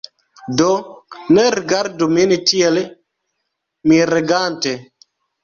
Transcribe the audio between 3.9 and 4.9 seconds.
miregante!